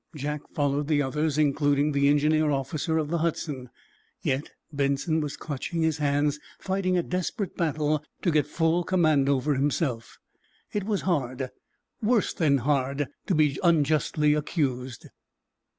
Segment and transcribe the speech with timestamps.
[0.15, 3.69] Jack followed the others, including the engineer officer of the "Hudson."
[4.23, 9.53] Yet Benson was clenching his hands, fighting a desperate battle to get full command over
[9.53, 10.17] himself.
[10.73, 15.07] It was hard—worse than hard—to be unjustly accused.